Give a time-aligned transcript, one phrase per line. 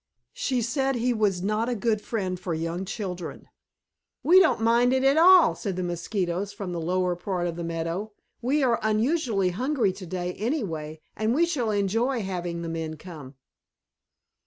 [0.33, 3.47] She said he was not a good friend for young children.
[4.23, 7.63] "We don't mind it at all," said the Mosquitoes from the lower part of the
[7.63, 8.11] meadow.
[8.41, 13.35] "We are unusually hungry today anyway, and we shall enjoy having the men come."